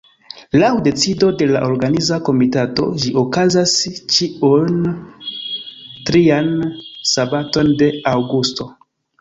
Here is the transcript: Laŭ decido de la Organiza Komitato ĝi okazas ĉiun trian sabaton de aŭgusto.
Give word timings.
Laŭ 0.61 0.69
decido 0.85 1.27
de 1.41 1.47
la 1.49 1.59
Organiza 1.65 2.17
Komitato 2.29 2.87
ĝi 3.03 3.11
okazas 3.23 3.75
ĉiun 4.15 4.81
trian 6.09 6.51
sabaton 7.15 7.73
de 7.85 7.93
aŭgusto. 8.17 8.69